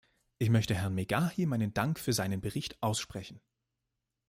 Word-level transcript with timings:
Ich 0.39 0.49
möchte 0.49 0.73
Herrn 0.73 0.95
Megahy 0.95 1.45
meinen 1.45 1.75
Dank 1.75 1.99
für 1.99 2.11
seinen 2.11 2.41
Bericht 2.41 2.75
aussprechen. 2.81 3.39